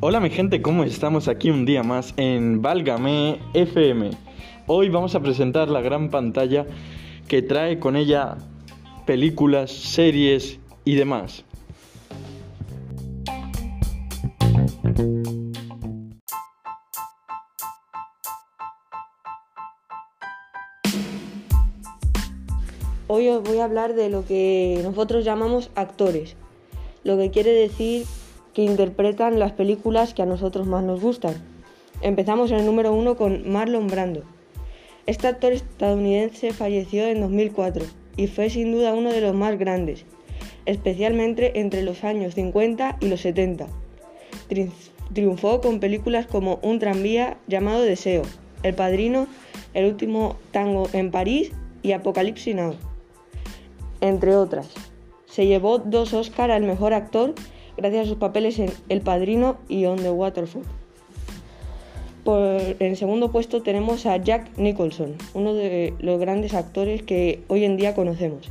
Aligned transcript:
Hola 0.00 0.20
mi 0.20 0.30
gente, 0.30 0.62
¿cómo 0.62 0.84
estamos 0.84 1.28
aquí 1.28 1.50
un 1.50 1.66
día 1.66 1.82
más 1.82 2.14
en 2.16 2.62
Válgame 2.62 3.40
FM? 3.54 4.10
Hoy 4.66 4.88
vamos 4.88 5.14
a 5.14 5.20
presentar 5.20 5.68
la 5.68 5.80
gran 5.80 6.10
pantalla 6.10 6.64
que 7.28 7.42
trae 7.42 7.78
con 7.78 7.96
ella 7.96 8.38
películas, 9.04 9.70
series 9.70 10.60
y 10.84 10.94
demás. 10.94 11.44
Hoy 23.08 23.28
os 23.28 23.42
voy 23.42 23.58
a 23.58 23.64
hablar 23.64 23.94
de 23.94 24.10
lo 24.10 24.24
que 24.24 24.80
nosotros 24.82 25.24
llamamos 25.24 25.70
actores, 25.74 26.36
lo 27.06 27.16
que 27.16 27.30
quiere 27.30 27.52
decir 27.52 28.04
que 28.52 28.62
interpretan 28.62 29.38
las 29.38 29.52
películas 29.52 30.12
que 30.12 30.22
a 30.22 30.26
nosotros 30.26 30.66
más 30.66 30.82
nos 30.82 31.00
gustan. 31.00 31.34
Empezamos 32.02 32.50
en 32.50 32.58
el 32.58 32.66
número 32.66 32.92
uno 32.92 33.16
con 33.16 33.48
Marlon 33.48 33.86
Brando. 33.86 34.24
Este 35.06 35.28
actor 35.28 35.52
estadounidense 35.52 36.52
falleció 36.52 37.06
en 37.06 37.20
2004 37.20 37.84
y 38.16 38.26
fue 38.26 38.50
sin 38.50 38.72
duda 38.72 38.92
uno 38.92 39.12
de 39.12 39.20
los 39.20 39.34
más 39.34 39.56
grandes, 39.56 40.04
especialmente 40.64 41.60
entre 41.60 41.82
los 41.82 42.02
años 42.02 42.34
50 42.34 42.96
y 43.00 43.08
los 43.08 43.20
70. 43.20 43.68
Triunfó 45.14 45.60
con 45.60 45.78
películas 45.78 46.26
como 46.26 46.58
Un 46.62 46.80
tranvía 46.80 47.38
llamado 47.46 47.82
Deseo, 47.82 48.22
El 48.64 48.74
Padrino, 48.74 49.28
El 49.74 49.86
último 49.86 50.36
tango 50.50 50.88
en 50.92 51.12
París 51.12 51.52
y 51.82 51.92
Apocalipsis 51.92 52.56
Now 52.56 52.74
entre 54.00 54.36
otras. 54.36 54.68
Se 55.36 55.44
llevó 55.44 55.76
dos 55.76 56.14
Oscars 56.14 56.50
al 56.50 56.62
mejor 56.62 56.94
actor 56.94 57.34
gracias 57.76 58.06
a 58.06 58.08
sus 58.08 58.16
papeles 58.16 58.58
en 58.58 58.70
El 58.88 59.02
Padrino 59.02 59.58
y 59.68 59.84
On 59.84 59.98
the 59.98 60.08
Waterfall. 60.08 60.62
Por, 62.24 62.58
en 62.78 62.96
segundo 62.96 63.30
puesto 63.30 63.62
tenemos 63.62 64.06
a 64.06 64.16
Jack 64.16 64.56
Nicholson, 64.56 65.14
uno 65.34 65.52
de 65.52 65.92
los 65.98 66.18
grandes 66.18 66.54
actores 66.54 67.02
que 67.02 67.42
hoy 67.48 67.64
en 67.64 67.76
día 67.76 67.94
conocemos. 67.94 68.50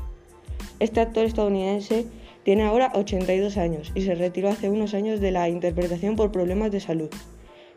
Este 0.79 0.99
actor 0.99 1.25
estadounidense 1.25 2.05
tiene 2.43 2.61
ahora 2.61 2.91
82 2.93 3.57
años 3.57 3.91
y 3.95 4.01
se 4.01 4.13
retiró 4.13 4.49
hace 4.49 4.69
unos 4.69 4.93
años 4.93 5.19
de 5.19 5.31
la 5.31 5.49
interpretación 5.49 6.15
por 6.15 6.31
problemas 6.31 6.71
de 6.71 6.81
salud, 6.81 7.09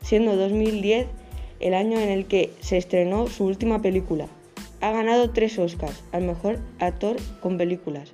siendo 0.02 0.36
2010 0.36 1.06
el 1.60 1.72
año 1.72 1.98
en 1.98 2.10
el 2.10 2.26
que 2.26 2.50
se 2.60 2.76
estrenó 2.76 3.26
su 3.28 3.46
última 3.46 3.80
película, 3.80 4.26
ha 4.82 4.92
ganado 4.92 5.30
tres 5.30 5.58
Oscars 5.58 6.04
al 6.12 6.24
mejor 6.24 6.58
actor 6.78 7.16
con 7.40 7.56
películas. 7.56 8.12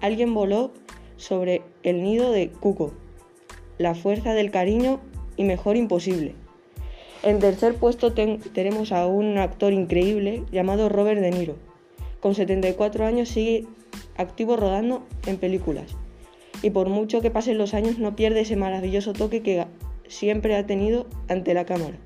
Alguien 0.00 0.32
voló 0.34 0.72
sobre 1.16 1.62
el 1.82 2.02
nido 2.02 2.30
de 2.30 2.50
Cuco, 2.50 2.92
La 3.78 3.94
fuerza 3.94 4.34
del 4.34 4.50
cariño 4.50 5.00
y 5.36 5.44
Mejor 5.44 5.76
imposible. 5.76 6.34
En 7.24 7.40
tercer 7.40 7.74
puesto 7.74 8.12
tenemos 8.12 8.92
a 8.92 9.06
un 9.06 9.38
actor 9.38 9.72
increíble 9.72 10.44
llamado 10.52 10.88
Robert 10.88 11.20
De 11.20 11.32
Niro. 11.32 11.56
Con 12.20 12.36
74 12.36 13.06
años 13.06 13.28
sigue 13.28 13.66
activo 14.16 14.56
rodando 14.56 15.04
en 15.26 15.36
películas. 15.36 15.96
Y 16.62 16.70
por 16.70 16.88
mucho 16.88 17.20
que 17.20 17.30
pasen 17.30 17.58
los 17.58 17.74
años 17.74 17.98
no 17.98 18.14
pierde 18.14 18.40
ese 18.40 18.56
maravilloso 18.56 19.12
toque 19.12 19.42
que 19.42 19.66
siempre 20.06 20.56
ha 20.56 20.66
tenido 20.66 21.06
ante 21.28 21.54
la 21.54 21.64
cámara. 21.64 21.96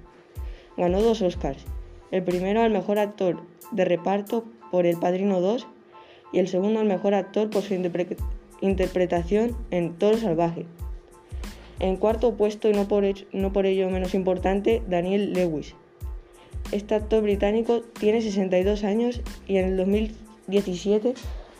Ganó 0.78 1.02
dos 1.02 1.20
Oscars. 1.20 1.64
El 2.10 2.22
primero 2.22 2.62
al 2.62 2.70
mejor 2.70 2.98
actor 2.98 3.42
de 3.70 3.84
reparto 3.84 4.44
por 4.70 4.86
El 4.86 4.98
Padrino 4.98 5.40
2 5.40 5.66
y 6.32 6.38
el 6.38 6.48
segundo 6.48 6.80
al 6.80 6.86
mejor 6.86 7.14
actor 7.14 7.50
por 7.50 7.62
su 7.62 7.74
interpretación 8.60 9.56
en 9.70 9.94
Toro 9.94 10.16
Salvaje. 10.16 10.66
En 11.80 11.96
cuarto 11.96 12.36
puesto, 12.36 12.68
y 12.68 12.72
no 12.72 12.88
por, 12.88 13.04
no 13.32 13.52
por 13.52 13.66
ello 13.66 13.90
menos 13.90 14.14
importante, 14.14 14.82
Daniel 14.88 15.32
Lewis. 15.32 15.74
Este 16.70 16.94
actor 16.94 17.22
británico 17.22 17.82
tiene 17.98 18.22
62 18.22 18.84
años 18.84 19.20
y 19.46 19.56
en 19.56 19.66
el 19.66 19.76
2017 19.76 21.14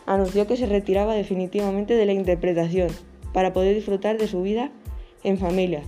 anunció 0.05 0.47
que 0.47 0.57
se 0.57 0.65
retiraba 0.65 1.13
definitivamente 1.13 1.95
de 1.95 2.05
la 2.05 2.13
interpretación 2.13 2.89
para 3.31 3.53
poder 3.53 3.75
disfrutar 3.75 4.17
de 4.17 4.27
su 4.27 4.41
vida 4.41 4.71
en 5.23 5.37
familia. 5.37 5.83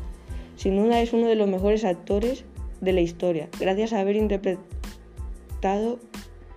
Sin 0.57 0.75
duda 0.75 1.01
es 1.01 1.13
uno 1.13 1.27
de 1.27 1.35
los 1.35 1.47
mejores 1.47 1.85
actores 1.85 2.45
de 2.81 2.93
la 2.93 3.01
historia, 3.01 3.49
gracias 3.59 3.93
a 3.93 3.99
haber 3.99 4.15
interpretado 4.15 5.99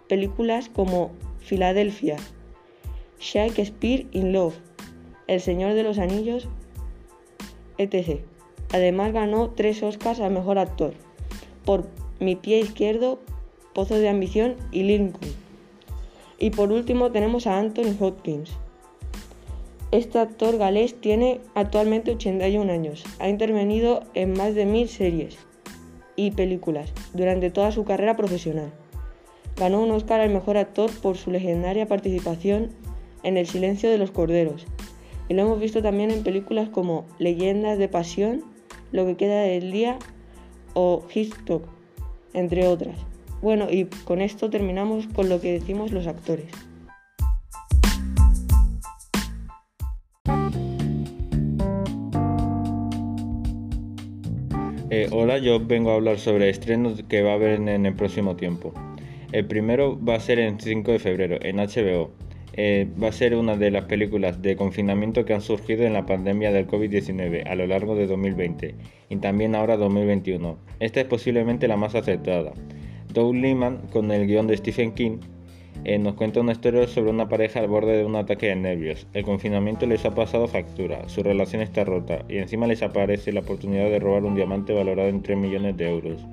películas 0.08 0.68
como 0.68 1.12
Filadelfia, 1.48 2.16
Shakespeare 3.18 4.06
in 4.12 4.34
Love, 4.34 4.54
El 5.26 5.40
Señor 5.40 5.72
de 5.72 5.82
los 5.82 5.98
Anillos, 5.98 6.46
etc. 7.78 8.20
Además 8.70 9.14
ganó 9.14 9.48
tres 9.50 9.82
Oscars 9.82 10.20
al 10.20 10.32
Mejor 10.32 10.58
Actor 10.58 10.92
por 11.64 11.86
Mi 12.20 12.36
Pie 12.36 12.60
Izquierdo, 12.60 13.18
Pozo 13.72 13.94
de 13.94 14.10
Ambición 14.10 14.56
y 14.72 14.82
Lincoln. 14.82 15.30
Y 16.38 16.50
por 16.50 16.70
último 16.70 17.12
tenemos 17.12 17.46
a 17.46 17.58
Anthony 17.58 17.96
Hopkins. 17.98 18.50
Este 19.90 20.18
actor 20.18 20.58
galés 20.58 21.00
tiene 21.00 21.40
actualmente 21.54 22.10
81 22.10 22.70
años. 22.70 23.04
Ha 23.20 23.30
intervenido 23.30 24.02
en 24.12 24.34
más 24.34 24.54
de 24.54 24.66
mil 24.66 24.86
series 24.86 25.38
y 26.14 26.32
películas 26.32 26.92
durante 27.14 27.50
toda 27.50 27.72
su 27.72 27.84
carrera 27.84 28.16
profesional. 28.16 28.70
Ganó 29.58 29.82
un 29.82 29.90
Oscar 29.90 30.20
al 30.20 30.30
mejor 30.30 30.56
actor 30.56 30.88
por 31.02 31.16
su 31.16 31.32
legendaria 31.32 31.88
participación 31.88 32.70
en 33.24 33.36
El 33.36 33.46
silencio 33.46 33.90
de 33.90 33.98
los 33.98 34.12
corderos. 34.12 34.66
Y 35.28 35.34
lo 35.34 35.42
hemos 35.42 35.58
visto 35.58 35.82
también 35.82 36.12
en 36.12 36.22
películas 36.22 36.68
como 36.68 37.06
Leyendas 37.18 37.76
de 37.76 37.88
Pasión, 37.88 38.44
Lo 38.92 39.04
que 39.04 39.16
queda 39.16 39.42
del 39.42 39.72
día 39.72 39.98
o 40.74 41.02
Hitchcock, 41.12 41.64
entre 42.34 42.68
otras. 42.68 42.96
Bueno, 43.42 43.66
y 43.68 43.86
con 44.04 44.20
esto 44.20 44.48
terminamos 44.48 45.08
con 45.08 45.28
lo 45.28 45.40
que 45.40 45.52
decimos 45.52 45.90
los 45.90 46.06
actores. 46.06 46.46
Eh, 54.90 55.08
hola, 55.12 55.38
yo 55.38 55.60
vengo 55.60 55.90
a 55.90 55.94
hablar 55.96 56.18
sobre 56.18 56.48
estrenos 56.48 57.02
que 57.08 57.22
va 57.22 57.32
a 57.32 57.34
haber 57.34 57.60
en 57.60 57.86
el 57.86 57.94
próximo 57.94 58.36
tiempo. 58.36 58.72
El 59.30 59.44
primero 59.44 59.98
va 60.02 60.14
a 60.14 60.20
ser 60.20 60.38
el 60.38 60.58
5 60.58 60.92
de 60.92 60.98
febrero 60.98 61.38
en 61.42 61.56
HBO. 61.56 62.10
Eh, 62.54 62.88
va 63.00 63.08
a 63.08 63.12
ser 63.12 63.34
una 63.34 63.56
de 63.56 63.70
las 63.70 63.84
películas 63.84 64.40
de 64.40 64.56
confinamiento 64.56 65.24
que 65.24 65.34
han 65.34 65.42
surgido 65.42 65.84
en 65.84 65.92
la 65.92 66.06
pandemia 66.06 66.50
del 66.50 66.66
COVID-19 66.66 67.46
a 67.46 67.54
lo 67.54 67.66
largo 67.66 67.94
de 67.94 68.06
2020 68.06 68.74
y 69.10 69.16
también 69.16 69.54
ahora 69.54 69.76
2021. 69.76 70.58
Esta 70.80 71.00
es 71.00 71.06
posiblemente 71.06 71.68
la 71.68 71.76
más 71.76 71.94
aceptada. 71.94 72.54
Doug 73.12 73.34
Liman, 73.34 73.82
con 73.92 74.10
el 74.10 74.26
guion 74.26 74.46
de 74.46 74.56
Stephen 74.56 74.92
King, 74.92 75.18
eh, 75.84 75.98
nos 75.98 76.14
cuenta 76.14 76.40
una 76.40 76.52
historia 76.52 76.86
sobre 76.88 77.10
una 77.10 77.28
pareja 77.28 77.60
al 77.60 77.68
borde 77.68 77.98
de 77.98 78.04
un 78.04 78.16
ataque 78.16 78.46
de 78.46 78.56
nervios. 78.56 79.06
El 79.12 79.24
confinamiento 79.24 79.86
les 79.86 80.04
ha 80.06 80.14
pasado 80.14 80.48
factura, 80.48 81.08
su 81.08 81.22
relación 81.22 81.62
está 81.62 81.84
rota 81.84 82.24
y 82.28 82.38
encima 82.38 82.66
les 82.66 82.82
aparece 82.82 83.32
la 83.32 83.40
oportunidad 83.40 83.90
de 83.90 84.00
robar 84.00 84.24
un 84.24 84.34
diamante 84.34 84.72
valorado 84.72 85.10
en 85.10 85.22
3 85.22 85.36
millones 85.38 85.76
de 85.76 85.90
euros. 85.90 86.26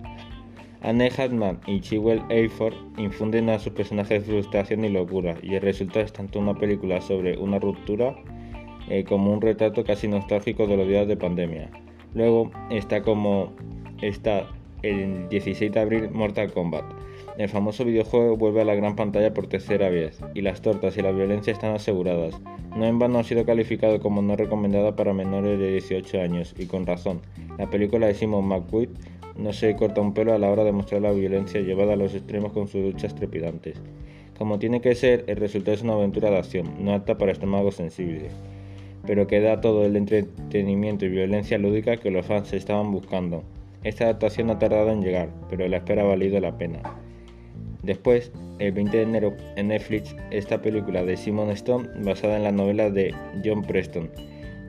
Anne 0.85 1.09
Hartman 1.18 1.59
y 1.66 1.81
Chiwell 1.81 2.22
Ayford 2.29 2.75
infunden 2.97 3.50
a 3.50 3.57
sus 3.57 3.73
personajes 3.73 4.23
frustración 4.23 4.85
y 4.85 4.90
locura, 4.90 5.35
y 5.41 5.56
el 5.56 5.62
resultado 5.63 6.06
es 6.06 6.13
tanto 6.13 6.38
una 6.38 6.53
película 6.53 7.01
sobre 7.01 7.35
una 7.40 7.57
ruptura 7.57 8.16
eh, 8.88 9.03
como 9.03 9.34
un 9.34 9.41
retrato 9.41 9.84
casi 9.84 10.07
nostálgico 10.07 10.68
de 10.68 10.78
los 10.78 10.88
días 10.88 11.07
de 11.07 11.18
pandemia. 11.18 11.72
Luego 12.13 12.51
está 12.69 13.01
como 13.01 13.51
está 14.03 14.47
el 14.84 15.28
16 15.29 15.72
de 15.72 15.79
abril 15.79 16.12
Mortal 16.12 16.53
Kombat. 16.53 16.85
El 17.38 17.50
famoso 17.50 17.84
videojuego 17.84 18.38
vuelve 18.38 18.62
a 18.62 18.66
la 18.66 18.75
gran 18.75 18.96
pantalla 18.96 19.34
por 19.34 19.47
tercera 19.47 19.90
vez, 19.90 20.22
y 20.34 20.41
las 20.41 20.62
tortas 20.62 20.97
y 20.97 21.01
la 21.01 21.12
violencia 21.12 21.51
están 21.51 21.75
aseguradas. 21.75 22.40
No 22.77 22.86
en 22.86 22.98
vano 22.98 23.19
ha 23.19 23.25
sido 23.25 23.45
calificado 23.45 24.00
como 24.00 24.21
no 24.21 24.38
recomendada 24.38 24.95
para 24.95 25.13
menores 25.13 25.60
de 25.60 25.71
18 25.71 26.21
años, 26.21 26.56
y 26.57 26.68
con 26.68 26.86
razón. 26.86 27.19
La 27.57 27.69
película 27.69 28.07
de 28.07 28.13
Simon 28.13 28.48
McQueen 28.48 28.92
no 29.38 29.51
se 29.51 29.75
corta 29.75 30.00
un 30.00 30.13
pelo 30.13 30.33
a 30.33 30.39
la 30.39 30.50
hora 30.50 30.63
de 30.63 30.71
mostrar 30.71 31.01
la 31.01 31.12
violencia 31.12 31.60
llevada 31.60 31.94
a 31.94 31.98
los 31.98 32.15
extremos 32.15 32.54
con 32.54 32.69
sus 32.69 32.81
luchas 32.81 33.15
trepidantes. 33.15 33.81
Como 34.38 34.57
tiene 34.57 34.80
que 34.80 34.95
ser, 34.95 35.25
el 35.27 35.36
resultado 35.36 35.75
es 35.75 35.83
una 35.83 35.94
aventura 35.94 36.30
de 36.30 36.38
acción, 36.38 36.74
no 36.80 36.94
apta 36.94 37.18
para 37.18 37.33
estómagos 37.33 37.75
sensibles, 37.75 38.31
pero 39.06 39.27
que 39.27 39.42
da 39.42 39.60
todo 39.60 39.86
el 39.86 39.98
entretenimiento 39.98 41.06
y 41.06 41.10
violencia 41.10 41.57
lúdica 41.57 41.98
que 41.98 42.12
los 42.12 42.25
fans 42.25 42.54
estaban 42.54 42.94
buscando. 42.94 43.44
Esta 43.83 44.06
adaptación 44.06 44.50
ha 44.51 44.57
tardado 44.57 44.89
en 44.89 45.01
llegar, 45.01 45.30
pero 45.50 45.68
la 45.68 45.77
espera 45.77 46.04
ha 46.04 46.06
valido 46.06 46.39
la 46.39 46.57
pena. 46.57 46.81
Después, 47.86 48.32
el 48.58 48.72
20 48.72 48.98
de 48.98 49.04
enero, 49.04 49.34
en 49.56 49.68
Netflix, 49.68 50.16
esta 50.32 50.60
película 50.60 51.04
de 51.04 51.18
Simon 51.18 51.52
Stone, 51.52 51.88
basada 52.04 52.38
en 52.38 52.44
la 52.44 52.52
novela 52.52 52.90
de 52.90 53.14
John 53.44 53.62
Preston, 53.62 54.10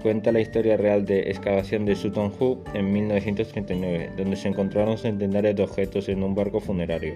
cuenta 0.03 0.33
la 0.33 0.41
historia 0.41 0.77
real 0.77 1.07
de 1.07 1.21
excavación 1.31 1.87
de 1.87 1.97
Sutton 1.97 2.31
Hoo 2.39 2.63
en 2.75 2.93
1939, 2.93 4.11
donde 4.19 4.37
se 4.37 4.49
encontraron 4.49 4.99
centenares 4.99 5.57
de 5.57 5.63
objetos 5.63 6.11
en 6.11 6.23
un 6.23 6.35
barco 6.35 6.61
funerario 6.61 7.15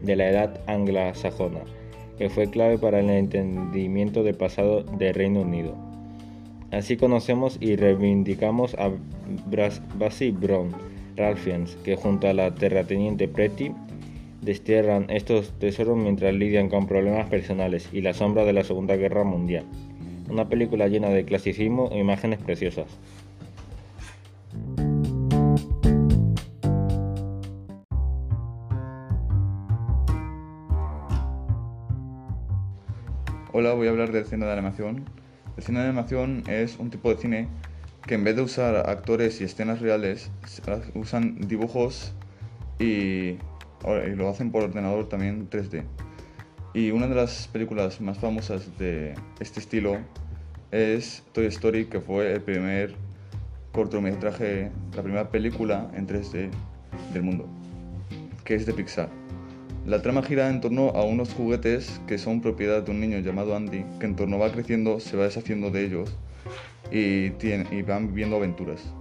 de 0.00 0.16
la 0.16 0.30
edad 0.30 0.60
anglosajona, 0.66 1.60
que 2.16 2.30
fue 2.30 2.50
clave 2.50 2.78
para 2.78 3.00
el 3.00 3.10
entendimiento 3.10 4.22
del 4.22 4.36
pasado 4.36 4.82
del 4.82 5.14
Reino 5.14 5.42
Unido. 5.42 5.74
Así 6.70 6.96
conocemos 6.96 7.58
y 7.60 7.76
reivindicamos 7.76 8.74
a 8.76 8.90
Basie 9.98 10.32
Brown, 10.32 10.70
Ralphians, 11.16 11.76
que 11.84 11.96
junto 11.96 12.26
a 12.26 12.32
la 12.32 12.54
terrateniente 12.54 13.28
Pretty 13.28 13.72
destierran 14.42 15.08
estos 15.08 15.56
tesoros 15.58 15.96
mientras 15.96 16.34
lidian 16.34 16.68
con 16.68 16.86
problemas 16.88 17.28
personales 17.30 17.88
y 17.92 18.02
la 18.02 18.12
sombra 18.12 18.44
de 18.44 18.52
la 18.52 18.64
Segunda 18.64 18.96
Guerra 18.96 19.24
Mundial. 19.24 19.64
Una 20.28 20.48
película 20.48 20.88
llena 20.88 21.08
de 21.10 21.24
clasicismo 21.24 21.90
e 21.92 21.98
imágenes 21.98 22.40
preciosas. 22.40 22.86
Hola, 33.52 33.74
voy 33.74 33.86
a 33.86 33.90
hablar 33.90 34.10
del 34.10 34.24
cine 34.24 34.46
de 34.46 34.52
animación. 34.52 35.04
El 35.56 35.62
cine 35.62 35.80
de 35.80 35.86
animación 35.86 36.42
es 36.48 36.78
un 36.78 36.90
tipo 36.90 37.10
de 37.10 37.16
cine 37.16 37.48
que 38.06 38.14
en 38.14 38.24
vez 38.24 38.34
de 38.34 38.42
usar 38.42 38.90
actores 38.90 39.40
y 39.40 39.44
escenas 39.44 39.80
reales, 39.80 40.30
usan 40.94 41.36
dibujos 41.46 42.12
y, 42.80 43.36
lo 43.84 44.28
hacen 44.28 44.50
por 44.50 44.64
ordenador 44.64 45.08
también 45.08 45.48
3D. 45.50 45.84
Y 46.74 46.90
una 46.90 47.06
de 47.06 47.14
las 47.14 47.48
películas 47.48 48.00
más 48.00 48.18
famosas 48.18 48.78
de 48.78 49.14
este 49.40 49.60
estilo 49.60 49.98
es 50.70 51.22
Toy 51.32 51.46
Story, 51.46 51.84
que 51.84 52.00
fue 52.00 52.32
el 52.32 52.40
primer 52.40 52.94
cortometraje, 53.72 54.70
la 54.94 55.02
primera 55.02 55.30
película 55.30 55.90
en 55.94 56.06
3D 56.06 56.50
del 57.12 57.22
mundo, 57.22 57.46
que 58.44 58.54
es 58.54 58.64
de 58.64 58.72
Pixar. 58.72 59.08
La 59.86 60.00
trama 60.00 60.22
gira 60.22 60.48
en 60.48 60.60
torno 60.60 60.90
a 60.90 61.04
unos 61.04 61.34
juguetes 61.34 62.00
que 62.06 62.16
son 62.16 62.40
propiedad 62.40 62.82
de 62.82 62.90
un 62.90 63.00
niño 63.00 63.18
llamado 63.18 63.56
Andy, 63.56 63.84
que 63.98 64.06
en 64.06 64.16
torno 64.16 64.38
va 64.38 64.52
creciendo, 64.52 65.00
se 65.00 65.16
va 65.16 65.24
deshaciendo 65.24 65.70
de 65.70 65.84
ellos 65.84 66.16
y, 66.90 67.32
y 67.46 67.82
van 67.82 68.06
viviendo 68.08 68.36
aventuras. 68.36 68.94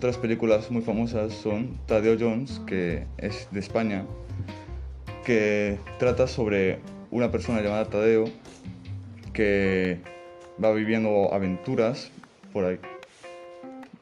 Otras 0.00 0.16
películas 0.16 0.70
muy 0.70 0.80
famosas 0.80 1.30
son 1.30 1.78
Tadeo 1.84 2.16
Jones, 2.18 2.62
que 2.66 3.04
es 3.18 3.46
de 3.50 3.60
España, 3.60 4.06
que 5.26 5.76
trata 5.98 6.26
sobre 6.26 6.78
una 7.10 7.30
persona 7.30 7.60
llamada 7.60 7.84
Tadeo 7.84 8.24
que 9.34 9.98
va 10.64 10.72
viviendo 10.72 11.34
aventuras 11.34 12.10
por 12.50 12.64
ahí. 12.64 12.78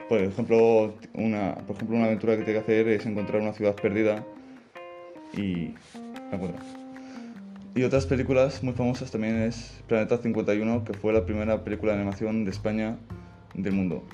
Por 0.09 0.21
ejemplo, 0.21 0.95
una, 1.15 1.57
por 1.67 1.75
ejemplo, 1.75 1.97
una 1.97 2.07
aventura 2.07 2.37
que 2.37 2.45
tiene 2.45 2.61
que 2.61 2.65
hacer 2.65 2.87
es 2.87 3.05
encontrar 3.05 3.43
una 3.43 3.53
ciudad 3.53 3.75
perdida 3.75 4.25
y 5.37 5.75
la 6.31 6.37
encuentra. 6.37 6.63
Y 7.75 7.83
otras 7.83 8.07
películas 8.07 8.63
muy 8.63 8.75
famosas 8.75 9.11
también 9.11 9.43
es 9.43 9.83
Planeta 9.89 10.17
51, 10.19 10.85
que 10.85 10.93
fue 10.93 11.13
la 11.13 11.27
primera 11.27 11.65
película 11.65 11.95
de 11.95 11.99
animación 11.99 12.45
de 12.45 12.53
España 12.53 12.99
del 13.55 13.73
mundo. 13.73 14.05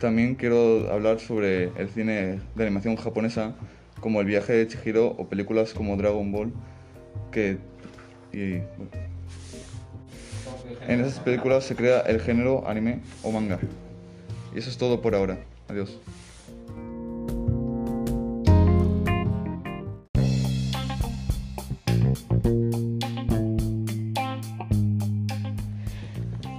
También 0.00 0.34
quiero 0.34 0.92
hablar 0.92 1.20
sobre 1.20 1.70
el 1.76 1.88
cine 1.88 2.40
de 2.54 2.62
animación 2.62 2.96
japonesa, 2.96 3.54
como 4.00 4.20
El 4.20 4.26
viaje 4.26 4.52
de 4.52 4.68
Chihiro 4.68 5.06
o 5.06 5.28
películas 5.28 5.72
como 5.72 5.96
Dragon 5.96 6.30
Ball, 6.32 6.52
que... 7.32 7.58
Y, 8.32 8.60
en 10.88 11.00
esas 11.00 11.18
películas 11.20 11.64
se 11.64 11.74
crea 11.74 12.00
el 12.00 12.20
género 12.20 12.68
anime 12.68 13.00
o 13.22 13.32
manga. 13.32 13.58
Y 14.54 14.58
eso 14.58 14.68
es 14.68 14.76
todo 14.76 15.00
por 15.00 15.14
ahora. 15.14 15.38
Adiós. 15.68 15.98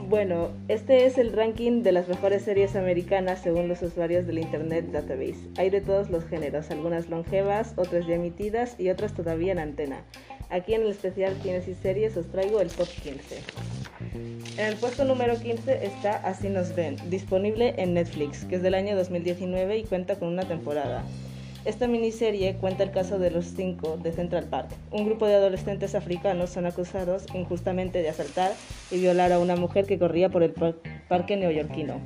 Bueno, 0.09 0.51
este 0.69 1.05
es 1.05 1.17
el 1.17 1.33
ranking 1.33 1.83
de 1.83 1.91
las 1.91 2.07
mejores 2.07 2.43
series 2.43 2.77
americanas 2.77 3.41
según 3.41 3.67
los 3.67 3.81
usuarios 3.81 4.25
del 4.25 4.39
Internet 4.39 4.85
Database. 4.93 5.49
Hay 5.57 5.69
de 5.69 5.81
todos 5.81 6.09
los 6.09 6.23
géneros, 6.23 6.71
algunas 6.71 7.09
longevas, 7.09 7.73
otras 7.75 8.07
ya 8.07 8.15
emitidas 8.15 8.79
y 8.79 8.89
otras 8.89 9.13
todavía 9.13 9.51
en 9.51 9.59
antena. 9.59 10.05
Aquí 10.49 10.75
en 10.75 10.83
el 10.83 10.91
especial 10.91 11.35
Tienes 11.43 11.67
y 11.67 11.73
Series 11.73 12.15
os 12.15 12.27
traigo 12.27 12.61
el 12.61 12.69
top 12.69 12.87
15. 12.87 13.35
En 14.57 14.65
el 14.65 14.75
puesto 14.77 15.03
número 15.03 15.37
15 15.37 15.85
está 15.85 16.15
Así 16.15 16.47
nos 16.47 16.73
ven, 16.73 16.95
disponible 17.09 17.73
en 17.75 17.93
Netflix, 17.93 18.45
que 18.45 18.55
es 18.55 18.63
del 18.63 18.75
año 18.75 18.95
2019 18.95 19.77
y 19.77 19.83
cuenta 19.83 20.15
con 20.15 20.29
una 20.29 20.47
temporada. 20.47 21.03
Esta 21.67 21.85
miniserie 21.85 22.55
cuenta 22.55 22.83
el 22.83 22.91
caso 22.91 23.19
de 23.19 23.29
los 23.29 23.47
cinco 23.47 23.97
de 24.01 24.13
Central 24.13 24.45
Park. 24.45 24.69
Un 24.89 25.03
grupo 25.03 25.25
de 25.25 25.35
adolescentes 25.35 25.95
africanos 25.95 26.49
son 26.49 26.65
acusados 26.65 27.25
injustamente 27.33 28.01
de 28.01 28.07
asaltar 28.07 28.53
y 28.89 28.99
violar 28.99 29.33
a 29.33 29.39
una 29.39 29.57
mujer 29.57 29.85
que 29.85 29.99
corría 29.99 30.29
por 30.29 30.43
el 30.43 30.53
parque 31.09 31.35
neoyorquino. 31.35 31.99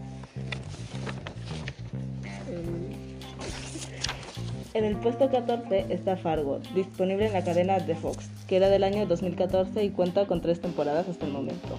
En 4.73 4.83
el 4.83 4.95
puesto 4.95 5.29
14 5.29 5.85
está 5.93 6.17
Fargo, 6.17 6.59
disponible 6.73 7.27
en 7.27 7.33
la 7.33 7.43
cadena 7.43 7.77
de 7.77 7.93
Fox, 7.93 8.31
que 8.47 8.55
era 8.55 8.67
del 8.67 8.83
año 8.83 9.05
2014 9.05 9.83
y 9.83 9.91
cuenta 9.91 10.25
con 10.25 10.41
tres 10.41 10.59
temporadas 10.59 11.07
hasta 11.07 11.27
el 11.27 11.33
momento. 11.33 11.77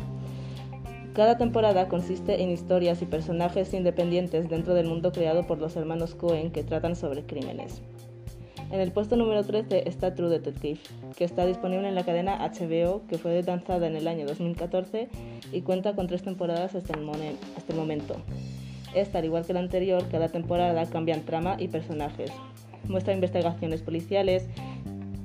Cada 1.15 1.37
temporada 1.37 1.89
consiste 1.89 2.43
en 2.43 2.51
historias 2.51 3.03
y 3.03 3.07
personajes 3.07 3.75
independientes 3.75 4.49
dentro 4.49 4.73
del 4.73 4.87
mundo 4.87 5.13
creado 5.13 5.47
por 5.47 5.59
los 5.59 5.77
hermanos 5.77 6.15
Cohen 6.15 6.51
que 6.51 6.65
tratan 6.65 6.97
sobre 6.97 7.27
crímenes. 7.27 7.83
En 8.71 8.81
el 8.81 8.93
puesto 8.93 9.17
número 9.17 9.45
13 9.45 9.87
está 9.87 10.15
True 10.15 10.31
Detective, 10.31 10.81
que 11.15 11.25
está 11.25 11.45
disponible 11.45 11.87
en 11.87 11.95
la 11.95 12.07
cadena 12.07 12.39
HBO, 12.39 13.03
que 13.09 13.19
fue 13.19 13.43
lanzada 13.43 13.87
en 13.87 13.97
el 13.97 14.09
año 14.09 14.25
2014 14.25 15.11
y 15.53 15.61
cuenta 15.61 15.95
con 15.95 16.07
tres 16.07 16.23
temporadas 16.23 16.75
hasta 16.75 16.95
el, 16.95 17.03
momento. 17.77 18.17
Esta, 18.95 19.19
al 19.19 19.27
igual 19.27 19.45
que 19.45 19.53
la 19.53 19.61
anterior, 19.61 20.03
cada 20.11 20.31
temporada 20.31 20.87
cambian 20.87 21.27
trama 21.27 21.57
y 21.59 21.69
personajes. 21.69 22.31
Muestra 22.89 23.13
investigaciones 23.13 23.83
policiales, 23.83 24.49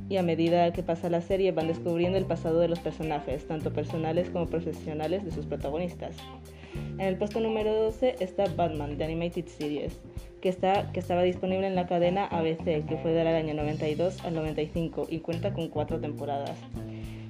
y 0.09 0.17
a 0.17 0.23
medida 0.23 0.71
que 0.71 0.83
pasa 0.83 1.09
la 1.09 1.21
serie 1.21 1.51
van 1.51 1.67
descubriendo 1.67 2.17
el 2.17 2.25
pasado 2.25 2.59
de 2.59 2.67
los 2.67 2.79
personajes, 2.79 3.47
tanto 3.47 3.73
personales 3.73 4.29
como 4.29 4.47
profesionales 4.47 5.25
de 5.25 5.31
sus 5.31 5.45
protagonistas. 5.45 6.15
En 6.97 7.07
el 7.07 7.17
puesto 7.17 7.39
número 7.39 7.73
12 7.73 8.15
está 8.19 8.45
Batman, 8.55 8.97
The 8.97 9.05
Animated 9.05 9.47
Series, 9.47 9.99
que, 10.41 10.49
está, 10.49 10.91
que 10.91 10.99
estaba 10.99 11.23
disponible 11.23 11.67
en 11.67 11.75
la 11.75 11.87
cadena 11.87 12.25
ABC, 12.25 12.85
que 12.85 12.97
fue 13.01 13.11
del 13.11 13.27
año 13.27 13.53
92 13.53 14.23
al 14.23 14.35
95 14.35 15.07
y 15.09 15.19
cuenta 15.19 15.53
con 15.53 15.69
cuatro 15.69 15.99
temporadas. 15.99 16.57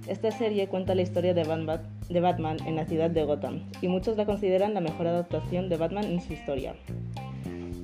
Esta 0.07 0.31
serie 0.31 0.67
cuenta 0.67 0.95
la 0.95 1.01
historia 1.01 1.33
de 1.33 1.43
Batman, 1.43 1.81
de 2.09 2.19
Batman 2.21 2.57
en 2.65 2.75
la 2.77 2.85
ciudad 2.85 3.09
de 3.09 3.23
Gotham, 3.23 3.63
y 3.81 3.89
muchos 3.89 4.15
la 4.15 4.25
consideran 4.25 4.73
la 4.73 4.81
mejor 4.81 5.07
adaptación 5.07 5.67
de 5.67 5.77
Batman 5.77 6.05
en 6.05 6.21
su 6.21 6.33
historia. 6.33 6.75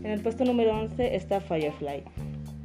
En 0.04 0.12
el 0.12 0.22
puesto 0.22 0.46
número 0.46 0.78
11 0.78 1.16
está 1.16 1.42
Firefly, 1.42 2.04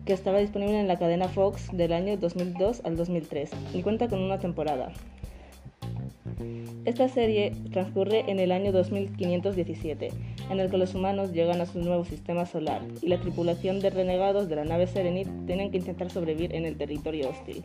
que 0.08 0.14
estaba 0.14 0.38
disponible 0.38 0.80
en 0.80 0.88
la 0.88 0.98
cadena 0.98 1.28
Fox 1.28 1.68
del 1.70 1.92
año 1.92 2.16
2002 2.16 2.80
al 2.86 2.96
2003 2.96 3.50
y 3.74 3.82
cuenta 3.82 4.08
con 4.08 4.22
una 4.22 4.38
temporada. 4.38 4.90
Esta 6.86 7.10
serie 7.10 7.52
transcurre 7.72 8.24
en 8.26 8.40
el 8.40 8.50
año 8.50 8.72
2517, 8.72 10.08
en 10.48 10.60
el 10.60 10.70
que 10.70 10.78
los 10.78 10.94
humanos 10.94 11.32
llegan 11.32 11.60
a 11.60 11.66
su 11.66 11.80
nuevo 11.80 12.06
sistema 12.06 12.46
solar 12.46 12.80
y 13.02 13.08
la 13.08 13.20
tripulación 13.20 13.80
de 13.80 13.90
renegados 13.90 14.48
de 14.48 14.56
la 14.56 14.64
nave 14.64 14.86
Serenit 14.86 15.28
tienen 15.44 15.70
que 15.70 15.76
intentar 15.76 16.08
sobrevivir 16.08 16.54
en 16.54 16.64
el 16.64 16.78
territorio 16.78 17.28
hostil. 17.28 17.62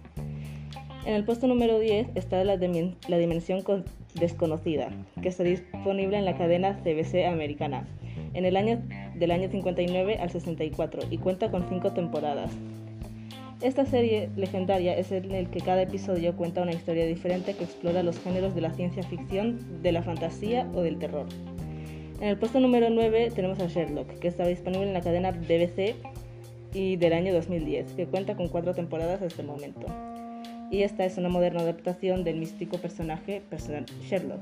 En 1.05 1.13
el 1.13 1.23
puesto 1.23 1.47
número 1.47 1.79
10 1.79 2.09
está 2.15 2.43
la, 2.43 2.57
la 2.57 3.17
dimensión 3.17 3.63
desconocida, 4.15 4.89
que 5.21 5.29
está 5.29 5.43
disponible 5.43 6.17
en 6.17 6.25
la 6.25 6.35
cadena 6.35 6.77
CBC 6.83 7.25
americana 7.25 7.87
en 8.33 8.45
el 8.45 8.57
año 8.57 8.81
del 9.23 9.31
año 9.31 9.47
59 9.49 10.17
al 10.19 10.29
64 10.29 11.03
y 11.09 11.17
cuenta 11.17 11.49
con 11.49 11.69
cinco 11.69 11.93
temporadas. 11.93 12.51
Esta 13.61 13.85
serie 13.85 14.29
legendaria 14.35 14.97
es 14.97 15.13
en 15.13 15.31
el 15.31 15.49
que 15.49 15.61
cada 15.61 15.83
episodio 15.83 16.35
cuenta 16.35 16.61
una 16.61 16.73
historia 16.73 17.05
diferente 17.05 17.53
que 17.53 17.63
explora 17.63 18.03
los 18.03 18.19
géneros 18.19 18.53
de 18.53 18.59
la 18.59 18.73
ciencia 18.73 19.01
ficción, 19.03 19.81
de 19.81 19.93
la 19.93 20.03
fantasía 20.03 20.69
o 20.75 20.81
del 20.81 20.99
terror. 20.99 21.25
En 22.19 22.27
el 22.27 22.37
puesto 22.37 22.59
número 22.59 22.89
9 22.89 23.31
tenemos 23.33 23.59
a 23.59 23.67
Sherlock, 23.67 24.19
que 24.19 24.27
está 24.27 24.45
disponible 24.45 24.87
en 24.87 24.93
la 24.93 24.99
cadena 24.99 25.31
BBC 25.31 25.95
y 26.73 26.97
del 26.97 27.13
año 27.13 27.33
2010, 27.33 27.93
que 27.93 28.07
cuenta 28.07 28.35
con 28.35 28.49
cuatro 28.49 28.73
temporadas 28.73 29.21
hasta 29.21 29.41
el 29.41 29.47
momento. 29.47 29.85
Y 30.69 30.81
esta 30.81 31.05
es 31.05 31.17
una 31.17 31.29
moderna 31.29 31.61
adaptación 31.61 32.25
del 32.25 32.39
místico 32.39 32.77
personaje 32.77 33.41
Sherlock. 34.01 34.41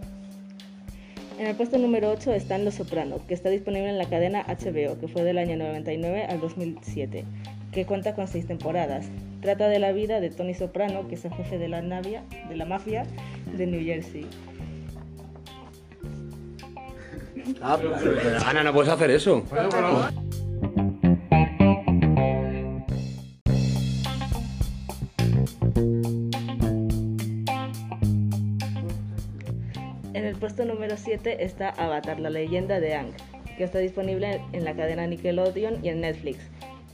En 1.39 1.47
el 1.47 1.55
puesto 1.55 1.77
número 1.77 2.11
8 2.11 2.33
está 2.33 2.57
Los 2.57 2.75
Soprano, 2.75 3.25
que 3.27 3.33
está 3.33 3.49
disponible 3.49 3.89
en 3.89 3.97
la 3.97 4.05
cadena 4.05 4.45
HBO, 4.47 4.99
que 4.99 5.07
fue 5.07 5.23
del 5.23 5.37
año 5.37 5.57
99 5.57 6.25
al 6.25 6.39
2007, 6.39 7.25
que 7.71 7.85
cuenta 7.85 8.13
con 8.13 8.27
seis 8.27 8.45
temporadas. 8.45 9.07
Trata 9.41 9.67
de 9.67 9.79
la 9.79 9.91
vida 9.91 10.19
de 10.19 10.29
Tony 10.29 10.53
Soprano, 10.53 11.07
que 11.07 11.15
es 11.15 11.25
el 11.25 11.33
jefe 11.33 11.57
de 11.57 11.67
la, 11.67 11.81
navia, 11.81 12.23
de 12.47 12.55
la 12.55 12.65
mafia 12.65 13.05
de 13.57 13.65
New 13.65 13.83
Jersey. 13.83 14.27
Ah, 17.61 17.77
Ana, 18.45 18.63
no 18.63 18.73
puedes 18.73 18.91
hacer 18.91 19.09
eso. 19.09 19.43
Número 30.91 31.05
7 31.05 31.45
está 31.45 31.69
Avatar, 31.69 32.19
la 32.19 32.29
leyenda 32.29 32.81
de 32.81 32.95
Ang, 32.95 33.13
que 33.57 33.63
está 33.63 33.79
disponible 33.79 34.41
en 34.51 34.65
la 34.65 34.75
cadena 34.75 35.07
Nickelodeon 35.07 35.85
y 35.85 35.87
en 35.87 36.01
Netflix, 36.01 36.39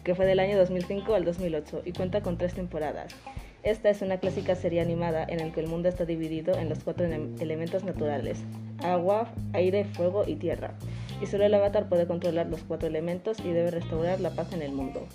que 0.04 0.14
fue 0.14 0.28
del 0.28 0.40
año 0.40 0.56
2005 0.56 1.16
al 1.16 1.26
2008 1.26 1.82
y 1.84 1.94
cuenta 1.94 2.22
con 2.22 2.38
tres 2.38 2.54
temporadas. 2.54 3.16
Esta 3.64 3.90
es 3.90 4.04
una 4.04 4.20
clásica 4.20 4.54
serie 4.54 4.82
animada 4.82 5.26
en 5.28 5.40
la 5.40 5.52
que 5.52 5.62
el 5.62 5.68
mundo 5.68 5.90
está 5.90 6.06
dividido 6.06 6.56
en 6.60 6.70
los 6.70 6.84
cuatro 6.84 7.08
elementos 7.08 7.86
naturales, 7.86 8.38
agua, 8.84 9.34
aire, 9.54 9.86
fuego 9.86 10.26
y 10.28 10.36
tierra, 10.36 10.76
y 11.20 11.26
solo 11.26 11.46
el 11.46 11.56
avatar 11.56 11.90
puede 11.90 12.06
controlar 12.06 12.46
los 12.46 12.62
cuatro 12.62 12.88
elementos 12.88 13.40
y 13.40 13.50
debe 13.50 13.72
restaurar 13.72 14.20
la 14.20 14.30
paz 14.30 14.54
en 14.54 14.62
el 14.62 14.74
mundo. 14.74 15.08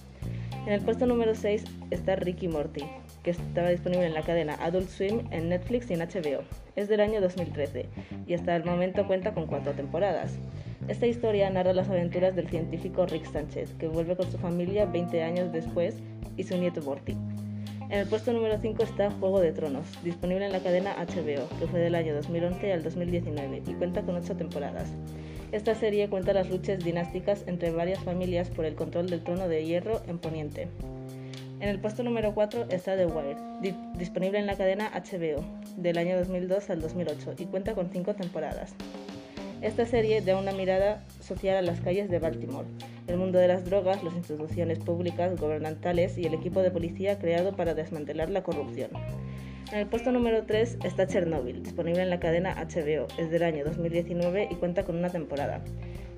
En 0.67 0.73
el 0.73 0.81
puesto 0.81 1.07
número 1.07 1.37
6 1.37 1.63
está 1.93 2.17
Ricky 2.17 2.49
Morty, 2.49 2.83
que 3.23 3.31
estaba 3.31 3.71
disponible 3.71 4.07
en 4.07 4.15
la 4.15 4.23
cadena 4.23 4.55
Adult 4.61 4.89
Swim, 4.89 5.21
en 5.31 5.49
Netflix 5.49 5.91
y 5.91 5.95
en 5.95 6.01
HBO. 6.01 6.43
Es 6.77 6.89
del 6.89 7.01
año 7.01 7.21
2013 7.21 7.87
y 8.27 8.35
hasta 8.35 8.57
el 8.57 8.65
momento 8.65 9.07
cuenta 9.07 9.33
con 9.33 9.47
cuatro 9.47 9.73
temporadas. 9.73 10.39
Esta 10.89 11.07
historia 11.07 11.49
narra 11.51 11.73
las 11.73 11.89
aventuras 11.89 12.35
del 12.35 12.49
científico 12.49 13.07
Rick 13.07 13.31
Sánchez, 13.31 13.75
que 13.79 13.89
vuelve 13.89 14.17
con 14.17 14.31
su 14.31 14.39
familia 14.39 14.87
20 14.87 15.23
años 15.23 15.53
después 15.53 15.97
y 16.37 16.43
su 16.43 16.57
nieto 16.57 16.83
Morty. 16.83 17.17
En 17.93 17.99
el 17.99 18.07
puesto 18.07 18.33
número 18.33 18.59
5 18.59 18.83
está 18.83 19.11
Juego 19.11 19.41
de 19.41 19.53
Tronos, 19.53 19.87
disponible 20.03 20.47
en 20.47 20.53
la 20.53 20.61
cadena 20.61 20.97
HBO, 20.97 21.47
que 21.59 21.67
fue 21.67 21.79
del 21.79 21.95
año 21.95 22.15
2011 22.15 22.73
al 22.73 22.83
2019 22.83 23.63
y 23.67 23.75
cuenta 23.75 24.03
con 24.03 24.17
8 24.17 24.35
temporadas. 24.37 24.89
Esta 25.53 25.75
serie 25.75 26.09
cuenta 26.09 26.33
las 26.33 26.49
luchas 26.49 26.83
dinásticas 26.83 27.45
entre 27.47 27.71
varias 27.71 28.03
familias 28.03 28.49
por 28.49 28.65
el 28.65 28.75
control 28.75 29.11
del 29.11 29.23
trono 29.23 29.47
de 29.47 29.67
hierro 29.67 30.01
en 30.09 30.19
Poniente. 30.19 30.69
En 31.63 31.69
el 31.69 31.79
puesto 31.79 32.03
número 32.03 32.35
4 32.35 32.67
está 32.71 32.97
The 32.97 33.07
Wire, 33.07 33.37
disponible 33.97 34.41
en 34.41 34.47
la 34.47 34.57
cadena 34.57 34.91
HBO, 34.91 35.45
del 35.77 35.97
año 35.97 36.19
2002 36.19 36.71
al 36.71 36.81
2008 36.81 37.37
y 37.39 37.47
cuenta 37.47 37.77
con 37.77 37.89
5 37.89 38.15
temporadas. 38.15 38.75
Esta 39.61 39.87
serie 39.87 40.23
da 40.23 40.37
una 40.37 40.51
mirada 40.51 41.05
social 41.21 41.57
a 41.57 41.63
las 41.63 41.81
calles 41.81 42.11
de 42.11 42.19
Baltimore, 42.19 42.67
el 43.07 43.17
mundo 43.17 43.39
de 43.39 43.47
las 43.47 43.65
drogas, 43.65 44.03
las 44.03 44.15
instituciones 44.15 44.81
públicas, 44.81 45.39
gubernamentales 45.39 46.19
y 46.19 46.25
el 46.25 46.35
equipo 46.35 46.63
de 46.63 46.73
policía 46.73 47.21
creado 47.21 47.53
para 47.55 47.75
desmantelar 47.75 48.29
la 48.29 48.43
corrupción. 48.43 48.91
En 49.71 49.79
el 49.79 49.87
puesto 49.87 50.11
número 50.11 50.43
3 50.45 50.79
está 50.83 51.07
Chernobyl, 51.07 51.63
disponible 51.63 52.03
en 52.03 52.11
la 52.11 52.19
cadena 52.19 52.57
HBO, 52.57 53.07
es 53.19 53.31
del 53.31 53.45
año 53.45 53.65
2019 53.65 54.49
y 54.51 54.55
cuenta 54.57 54.83
con 54.83 54.97
una 54.97 55.11
temporada. 55.11 55.63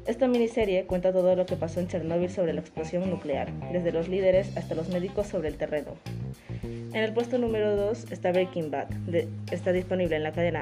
Esta 0.07 0.29
miniserie 0.29 0.85
cuenta 0.85 1.13
todo 1.13 1.35
lo 1.35 1.47
que 1.47 1.57
pasó 1.57 1.81
en 1.81 1.89
Chernobyl 1.89 2.29
sobre 2.29 2.53
la 2.53 2.61
explosión 2.61 3.09
nuclear, 3.09 3.51
desde 3.73 3.91
los 3.91 4.07
líderes 4.07 4.55
hasta 4.55 4.75
los 4.75 4.91
médicos 4.91 5.29
sobre 5.29 5.49
el 5.49 5.57
terreno. 5.57 5.95
En 6.63 6.97
el 7.03 7.15
puesto 7.15 7.39
número 7.39 7.75
2 7.75 8.13
está 8.13 8.31
Breaking 8.31 8.71
Bad, 8.71 8.89
está 9.51 9.73
disponible 9.73 10.17
en 10.17 10.23
la 10.23 10.33
cadena 10.33 10.61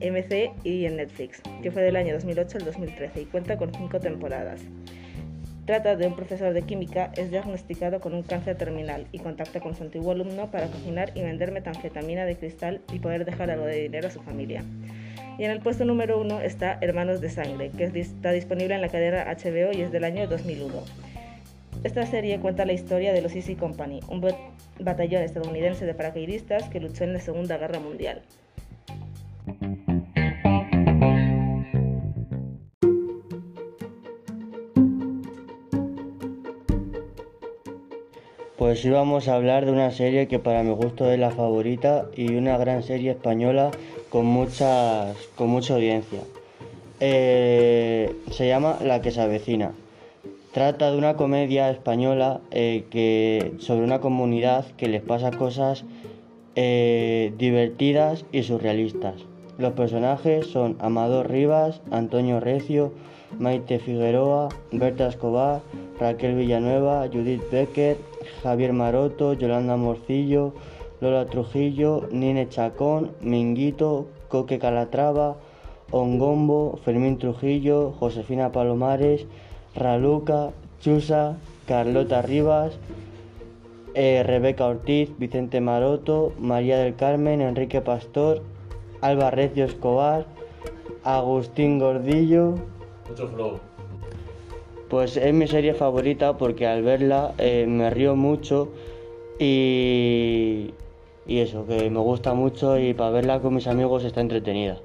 MC 0.00 0.50
y 0.64 0.86
en 0.86 0.96
Netflix, 0.96 1.40
que 1.62 1.70
fue 1.70 1.82
del 1.82 1.94
año 1.94 2.14
2008 2.14 2.58
al 2.58 2.64
2013 2.64 3.20
y 3.20 3.24
cuenta 3.26 3.56
con 3.56 3.72
cinco 3.72 4.00
temporadas. 4.00 4.62
Trata 5.64 5.94
de 5.94 6.08
un 6.08 6.16
profesor 6.16 6.52
de 6.52 6.62
química, 6.62 7.12
es 7.16 7.30
diagnosticado 7.30 8.00
con 8.00 8.12
un 8.12 8.24
cáncer 8.24 8.56
terminal 8.56 9.06
y 9.12 9.20
contacta 9.20 9.60
con 9.60 9.76
su 9.76 9.84
antiguo 9.84 10.10
alumno 10.10 10.50
para 10.50 10.66
cocinar 10.66 11.12
y 11.14 11.22
vender 11.22 11.52
metanfetamina 11.52 12.24
de 12.24 12.36
cristal 12.36 12.80
y 12.92 12.98
poder 12.98 13.24
dejar 13.24 13.50
algo 13.50 13.66
de 13.66 13.82
dinero 13.82 14.08
a 14.08 14.10
su 14.10 14.20
familia. 14.20 14.64
Y 15.38 15.44
en 15.44 15.52
el 15.52 15.60
puesto 15.60 15.84
número 15.84 16.20
uno 16.20 16.40
está 16.40 16.78
Hermanos 16.80 17.20
de 17.20 17.30
Sangre, 17.30 17.70
que 17.70 17.84
está 17.84 18.32
disponible 18.32 18.74
en 18.74 18.80
la 18.80 18.88
cadena 18.88 19.24
HBO 19.24 19.70
y 19.72 19.82
es 19.82 19.92
del 19.92 20.02
año 20.02 20.26
2001. 20.26 20.74
Esta 21.84 22.04
serie 22.06 22.40
cuenta 22.40 22.64
la 22.64 22.72
historia 22.72 23.12
de 23.12 23.22
los 23.22 23.36
Easy 23.36 23.54
Company, 23.54 24.00
un 24.08 24.20
batallón 24.80 25.22
estadounidense 25.22 25.86
de 25.86 25.94
paracaidistas 25.94 26.68
que 26.68 26.80
luchó 26.80 27.04
en 27.04 27.12
la 27.12 27.20
Segunda 27.20 27.56
Guerra 27.56 27.78
Mundial. 27.78 28.22
Pues 38.56 38.84
hoy 38.84 38.90
vamos 38.90 39.28
a 39.28 39.36
hablar 39.36 39.66
de 39.66 39.70
una 39.70 39.92
serie 39.92 40.26
que 40.26 40.40
para 40.40 40.64
mi 40.64 40.72
gusto 40.72 41.08
es 41.12 41.18
la 41.20 41.30
favorita 41.30 42.06
y 42.16 42.34
una 42.34 42.58
gran 42.58 42.82
serie 42.82 43.12
española 43.12 43.70
con, 44.10 44.26
muchas, 44.26 45.16
con 45.36 45.48
mucha 45.48 45.74
audiencia. 45.74 46.20
Eh, 47.00 48.14
se 48.30 48.48
llama 48.48 48.78
La 48.82 49.00
que 49.00 49.10
se 49.10 49.20
avecina. 49.20 49.72
Trata 50.52 50.90
de 50.90 50.98
una 50.98 51.14
comedia 51.14 51.70
española 51.70 52.40
eh, 52.50 52.84
que, 52.90 53.52
sobre 53.58 53.84
una 53.84 54.00
comunidad 54.00 54.64
que 54.76 54.88
les 54.88 55.02
pasa 55.02 55.30
cosas 55.30 55.84
eh, 56.56 57.32
divertidas 57.38 58.24
y 58.32 58.42
surrealistas. 58.42 59.14
Los 59.58 59.74
personajes 59.74 60.46
son 60.46 60.76
Amador 60.80 61.30
Rivas, 61.30 61.80
Antonio 61.90 62.40
Recio, 62.40 62.92
Maite 63.38 63.78
Figueroa, 63.78 64.48
Berta 64.72 65.08
Escobar, 65.08 65.60
Raquel 66.00 66.34
Villanueva, 66.34 67.06
Judith 67.12 67.42
Becker, 67.50 67.96
Javier 68.42 68.72
Maroto, 68.72 69.34
Yolanda 69.34 69.76
Morcillo, 69.76 70.54
Lola 71.00 71.26
Trujillo, 71.26 72.08
Nine 72.10 72.48
Chacón, 72.48 73.12
Minguito, 73.20 74.06
Coque 74.28 74.58
Calatrava, 74.58 75.36
Ongombo, 75.90 76.78
Fermín 76.84 77.18
Trujillo, 77.18 77.92
Josefina 77.98 78.52
Palomares, 78.52 79.26
Raluca, 79.74 80.50
Chusa, 80.80 81.36
Carlota 81.66 82.22
Rivas, 82.22 82.78
eh, 83.94 84.22
Rebeca 84.24 84.66
Ortiz, 84.66 85.10
Vicente 85.18 85.60
Maroto, 85.60 86.32
María 86.38 86.78
del 86.78 86.94
Carmen, 86.94 87.40
Enrique 87.40 87.80
Pastor, 87.80 88.42
Alba 89.00 89.30
Recio 89.30 89.64
Escobar, 89.64 90.26
Agustín 91.04 91.78
Gordillo. 91.78 92.54
Mucho 93.08 93.28
flow. 93.28 93.60
Pues 94.90 95.16
es 95.16 95.34
mi 95.34 95.46
serie 95.46 95.74
favorita 95.74 96.36
porque 96.36 96.66
al 96.66 96.82
verla 96.82 97.34
eh, 97.38 97.66
me 97.68 97.90
río 97.90 98.16
mucho 98.16 98.68
y, 99.38 100.72
y 101.28 101.40
eso, 101.40 101.66
que 101.66 101.90
me 101.90 102.00
gusta 102.00 102.32
mucho 102.32 102.78
y 102.78 102.94
para 102.94 103.10
verla 103.10 103.40
con 103.40 103.54
mis 103.54 103.66
amigos 103.66 104.02
está 104.02 104.22
entretenida. 104.22 104.78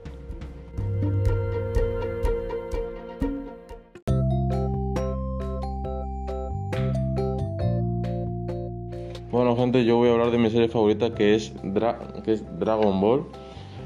Bueno 9.32 9.56
gente, 9.56 9.86
yo 9.86 9.98
voy 9.98 10.10
a 10.10 10.12
hablar 10.12 10.32
de 10.32 10.38
mi 10.38 10.50
serie 10.52 10.68
favorita 10.68 11.16
que 11.16 11.34
es, 11.34 11.54
que 12.24 12.34
es 12.34 12.60
Dragon 12.60 13.00
Ball. 13.00 13.24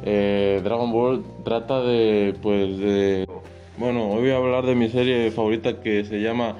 Eh, 0.04 0.60
Dragon 0.64 0.92
Ball 0.92 1.24
trata 1.46 1.82
de, 1.82 2.36
pues, 2.42 2.78
de... 2.80 3.28
Bueno, 3.78 4.10
hoy 4.10 4.22
voy 4.22 4.32
a 4.32 4.38
hablar 4.38 4.66
de 4.66 4.74
mi 4.74 4.90
serie 4.90 5.30
favorita 5.30 5.80
que 5.80 6.04
se 6.04 6.20
llama, 6.22 6.58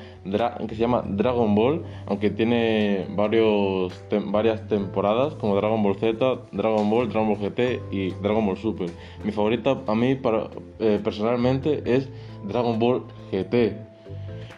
que 0.68 0.76
se 0.76 0.82
llama 0.82 1.04
Dragon 1.08 1.54
Ball, 1.56 1.84
aunque 2.06 2.30
tiene 2.30 3.06
varios 3.16 3.94
varias 4.26 4.68
temporadas 4.68 5.36
como 5.36 5.56
Dragon 5.56 5.82
Ball 5.82 5.96
Z, 5.96 6.40
Dragon 6.52 6.90
Ball, 6.90 7.10
Dragon 7.10 7.30
Ball 7.30 7.50
GT 7.50 7.82
y 7.92 8.12
Dragon 8.22 8.46
Ball 8.46 8.58
Super. 8.58 8.90
Mi 9.24 9.32
favorita 9.32 9.78
a 9.88 9.96
mí 9.96 10.16
para, 10.16 10.50
eh, 10.80 11.00
personalmente 11.04 11.84
es 11.86 12.10
Dragon 12.48 12.80
Ball 12.80 13.04
GT. 13.32 13.78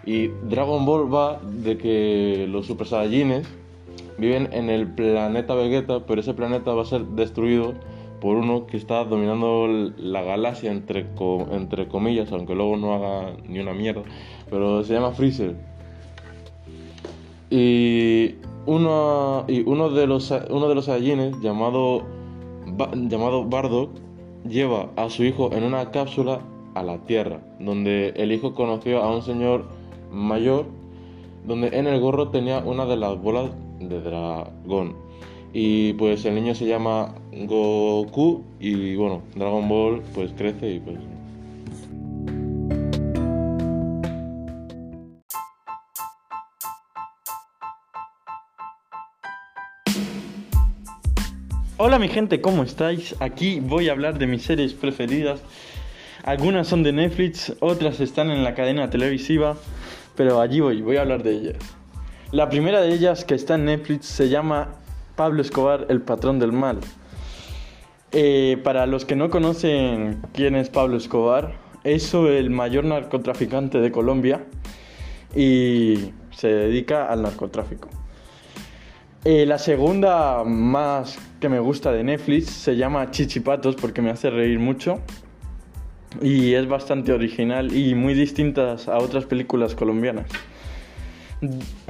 Y 0.05 0.27
Dragon 0.49 0.85
Ball 0.85 1.13
va 1.13 1.39
de 1.43 1.77
que 1.77 2.47
los 2.49 2.65
Super 2.65 2.87
Saiyajines 2.87 3.47
viven 4.17 4.49
en 4.51 4.69
el 4.69 4.87
planeta 4.87 5.55
Vegeta, 5.55 6.05
pero 6.05 6.21
ese 6.21 6.33
planeta 6.33 6.73
va 6.73 6.81
a 6.81 6.85
ser 6.85 7.03
destruido 7.05 7.73
por 8.19 8.37
uno 8.37 8.67
que 8.67 8.77
está 8.77 9.03
dominando 9.05 9.67
la 9.97 10.21
galaxia 10.21 10.71
entre, 10.71 11.07
entre 11.51 11.87
comillas, 11.87 12.31
aunque 12.31 12.55
luego 12.55 12.77
no 12.77 12.93
haga 12.93 13.33
ni 13.47 13.59
una 13.59 13.73
mierda, 13.73 14.03
pero 14.49 14.83
se 14.83 14.93
llama 14.93 15.11
Freezer. 15.11 15.55
Y 17.49 18.35
uno, 18.65 19.45
y 19.47 19.61
uno 19.61 19.89
de 19.89 20.05
los 20.05 20.31
uno 20.49 20.69
de 20.69 20.75
los 20.75 20.87
llamado 21.41 22.03
llamado 23.09 23.45
Bardock 23.45 23.89
lleva 24.47 24.89
a 24.95 25.09
su 25.09 25.23
hijo 25.23 25.51
en 25.53 25.63
una 25.63 25.91
cápsula 25.91 26.41
a 26.75 26.83
la 26.83 26.99
Tierra, 26.99 27.41
donde 27.59 28.09
el 28.15 28.31
hijo 28.31 28.53
conoció 28.53 29.01
a 29.01 29.13
un 29.13 29.21
señor 29.23 29.65
mayor 30.11 30.65
donde 31.45 31.69
en 31.69 31.87
el 31.87 31.99
gorro 31.99 32.29
tenía 32.29 32.59
una 32.59 32.85
de 32.85 32.97
las 32.97 33.19
bolas 33.21 33.49
de 33.79 34.01
dragón. 34.01 34.95
Y 35.51 35.93
pues 35.93 36.25
el 36.25 36.35
niño 36.35 36.53
se 36.53 36.67
llama 36.67 37.15
Goku 37.31 38.43
y 38.59 38.95
bueno, 38.95 39.23
Dragon 39.35 39.67
Ball 39.67 40.03
pues 40.13 40.31
crece 40.37 40.73
y 40.73 40.79
pues... 40.79 40.97
Hola 51.77 51.97
mi 51.97 52.09
gente, 52.09 52.41
¿cómo 52.41 52.63
estáis? 52.63 53.15
Aquí 53.19 53.61
voy 53.61 53.89
a 53.89 53.93
hablar 53.93 54.19
de 54.19 54.27
mis 54.27 54.43
series 54.43 54.73
preferidas. 54.73 55.41
Algunas 56.23 56.67
son 56.67 56.83
de 56.83 56.91
Netflix, 56.91 57.55
otras 57.61 58.01
están 58.01 58.29
en 58.29 58.43
la 58.43 58.53
cadena 58.53 58.89
televisiva, 58.89 59.55
pero 60.15 60.41
allí 60.41 60.59
voy, 60.59 60.81
voy 60.81 60.97
a 60.97 61.01
hablar 61.01 61.23
de 61.23 61.31
ellas. 61.31 61.55
La 62.31 62.49
primera 62.49 62.81
de 62.81 62.93
ellas 62.93 63.25
que 63.25 63.33
está 63.33 63.55
en 63.55 63.65
Netflix 63.65 64.05
se 64.05 64.29
llama 64.29 64.75
Pablo 65.19 65.41
Escobar, 65.41 65.85
el 65.89 65.99
patrón 65.99 66.39
del 66.39 66.53
mal. 66.53 66.79
Eh, 68.13 68.57
para 68.63 68.85
los 68.85 69.03
que 69.03 69.17
no 69.17 69.29
conocen 69.29 70.21
quién 70.31 70.55
es 70.55 70.69
Pablo 70.69 70.95
Escobar, 70.95 71.55
es 71.83 72.13
el 72.13 72.49
mayor 72.49 72.85
narcotraficante 72.85 73.81
de 73.81 73.91
Colombia 73.91 74.45
y 75.35 76.11
se 76.31 76.47
dedica 76.47 77.07
al 77.07 77.23
narcotráfico. 77.23 77.89
Eh, 79.25 79.45
la 79.45 79.57
segunda 79.57 80.45
más 80.45 81.19
que 81.41 81.49
me 81.49 81.59
gusta 81.59 81.91
de 81.91 82.05
Netflix 82.05 82.45
se 82.45 82.77
llama 82.77 83.11
Chichipatos 83.11 83.75
porque 83.75 84.01
me 84.01 84.11
hace 84.11 84.29
reír 84.29 84.57
mucho 84.57 85.01
y 86.21 86.53
es 86.53 86.65
bastante 86.69 87.11
original 87.11 87.75
y 87.75 87.93
muy 87.93 88.13
distinta 88.13 88.77
a 88.87 88.97
otras 88.99 89.25
películas 89.25 89.75
colombianas. 89.75 90.27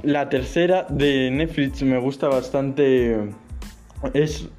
La 0.04 0.30
tercera 0.30 0.86
de 0.90 1.32
Netflix 1.32 1.82
me 1.82 1.98
gusta 1.98 2.28
bastante. 2.28 3.30
Es. 4.14 4.50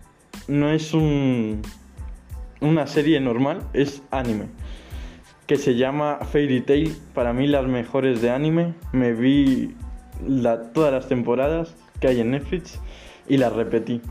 No 0.49 0.71
es 0.71 0.93
un. 0.95 1.63
Una 2.61 2.87
serie 2.87 3.21
normal, 3.21 3.63
es 3.73 4.03
anime. 4.11 4.47
Que 5.47 5.57
se 5.57 5.77
llama 5.77 6.19
Fairy 6.33 6.61
Tail. 6.61 6.97
Para 7.15 7.33
mí, 7.33 7.47
las 7.47 7.67
mejores 7.67 8.21
de 8.21 8.31
anime. 8.31 8.75
Me 8.93 9.13
vi 9.13 9.75
todas 10.75 10.93
las 10.93 11.09
temporadas 11.09 11.75
que 12.01 12.09
hay 12.09 12.21
en 12.21 12.33
Netflix 12.33 12.79
y 13.29 13.37
las 13.37 13.53
repetí. 13.53 14.03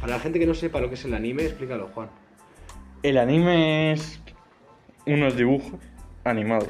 Para 0.00 0.14
la 0.14 0.20
gente 0.20 0.38
que 0.38 0.46
no 0.46 0.54
sepa 0.54 0.80
lo 0.80 0.88
que 0.88 0.94
es 0.94 1.04
el 1.04 1.14
anime, 1.14 1.44
explícalo, 1.44 1.88
Juan. 1.88 2.08
El 3.02 3.18
anime 3.18 3.92
es 3.92 4.20
unos 5.06 5.36
dibujos 5.36 5.80
animados. 6.24 6.68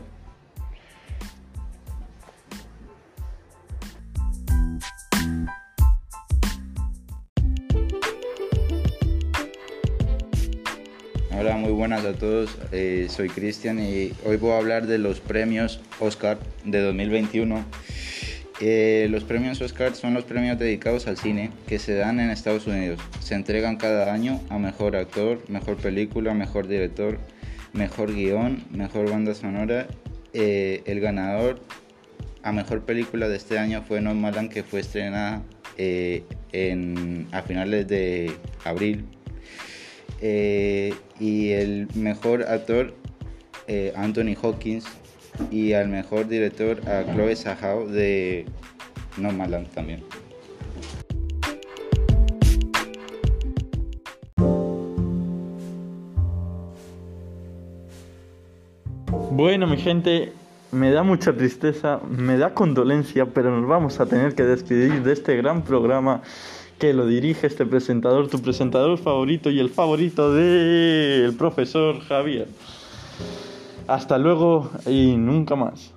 Eh, 12.73 13.09
soy 13.11 13.29
Cristian 13.29 13.79
y 13.81 14.13
hoy 14.25 14.37
voy 14.37 14.53
a 14.53 14.59
hablar 14.59 14.87
de 14.87 14.99
los 14.99 15.21
premios 15.21 15.81
Oscar 15.99 16.39
de 16.65 16.81
2021. 16.81 17.65
Eh, 18.61 19.09
los 19.11 19.25
premios 19.25 19.61
Oscar 19.61 19.95
son 19.95 20.15
los 20.15 20.25
premios 20.25 20.59
dedicados 20.59 21.07
al 21.07 21.17
cine 21.17 21.51
que 21.67 21.79
se 21.79 21.95
dan 21.95 22.21
en 22.21 22.31
Estados 22.31 22.67
Unidos. 22.67 23.01
Se 23.21 23.35
entregan 23.35 23.77
cada 23.77 24.13
año 24.13 24.41
a 24.51 24.59
mejor 24.59 24.97
actor, 24.97 25.43
mejor 25.49 25.77
película, 25.77 26.35
mejor 26.35 26.69
director, 26.69 27.19
mejor 27.73 28.15
guion, 28.15 28.65
mejor 28.71 29.11
banda 29.11 29.35
sonora. 29.35 29.89
Eh, 30.33 30.83
el 30.87 31.01
ganador 31.01 31.61
a 32.43 32.53
mejor 32.53 32.83
película 32.85 33.29
de 33.29 33.37
este 33.37 33.59
año 33.59 33.83
fue 33.83 34.01
Nomadland, 34.01 34.51
que 34.51 34.63
fue 34.63 34.81
estrenada 34.81 35.43
en, 35.77 37.27
a 37.33 37.43
finales 37.43 37.89
de 37.89 38.33
abril 38.65 39.05
eh, 40.21 40.95
y 41.19 41.51
el 41.51 41.89
mejor 41.95 42.43
actor 42.43 42.95
eh, 43.69 43.93
Anthony 43.97 44.35
Hawkins 44.41 44.85
y 45.51 45.73
al 45.73 45.89
mejor 45.89 46.29
director 46.29 46.81
a 46.89 47.05
Chloe 47.13 47.37
Zhao 47.37 47.87
de 47.87 48.47
Nomadland 49.17 49.69
también. 49.71 50.03
Bueno, 59.33 59.67
mi 59.67 59.77
gente, 59.79 60.33
me 60.73 60.91
da 60.91 61.03
mucha 61.03 61.33
tristeza, 61.33 62.01
me 62.11 62.37
da 62.37 62.53
condolencia, 62.53 63.27
pero 63.27 63.51
nos 63.59 63.69
vamos 63.69 64.01
a 64.01 64.07
tener 64.07 64.35
que 64.35 64.43
despedir 64.43 65.03
de 65.03 65.13
este 65.13 65.37
gran 65.37 65.63
programa 65.63 66.23
que 66.81 66.95
lo 66.95 67.07
dirige 67.07 67.47
este 67.47 67.67
presentador, 67.67 68.29
tu 68.29 68.41
presentador 68.41 68.99
favorito 68.99 69.51
y 69.51 69.61
el 69.61 69.69
favorito 69.69 70.33
del 70.33 71.35
profesor 71.35 72.01
Javier. 72.01 72.49
Hasta 73.87 74.17
luego 74.19 74.71
y 74.87 75.15
nunca 75.17 75.55
más. 75.57 75.93